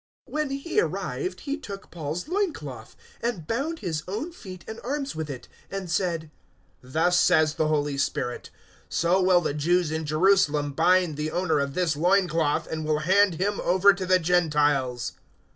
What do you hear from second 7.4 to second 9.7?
the Holy Spirit, `So will the